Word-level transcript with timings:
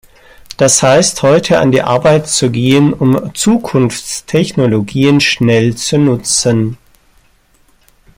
Das 0.57 0.81
heißt, 0.81 1.21
heute 1.21 1.59
an 1.59 1.71
die 1.71 1.83
Arbeit 1.83 2.27
zu 2.27 2.49
gehen, 2.49 2.91
um 2.91 3.35
Zukunftstechnologien 3.35 5.19
schnell 5.21 5.75
zu 5.75 5.99
nutzen. 5.99 6.79